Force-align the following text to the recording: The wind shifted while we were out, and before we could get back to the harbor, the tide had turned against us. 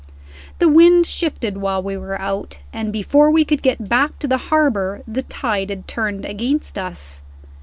The 0.57 0.67
wind 0.67 1.05
shifted 1.05 1.57
while 1.57 1.83
we 1.83 1.95
were 1.95 2.19
out, 2.19 2.57
and 2.73 2.91
before 2.91 3.29
we 3.29 3.45
could 3.45 3.61
get 3.61 3.87
back 3.87 4.17
to 4.17 4.27
the 4.27 4.37
harbor, 4.49 5.03
the 5.07 5.21
tide 5.21 5.69
had 5.69 5.87
turned 5.87 6.25
against 6.25 6.75
us. 6.75 7.21